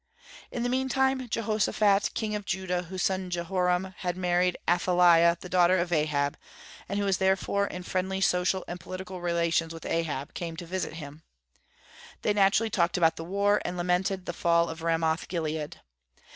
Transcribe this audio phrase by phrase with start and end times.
[0.49, 5.77] In the mean time Jehoshaphat, king of Judah, whose son Jehoram had married Athaliah, daughter
[5.77, 6.37] of Ahab,
[6.89, 10.93] and who was therefore in friendly social and political relations with Ahab, came to visit
[10.93, 11.21] him.
[12.23, 15.81] They naturally talked about the war, and lamented the fall of Ramoth Gilead.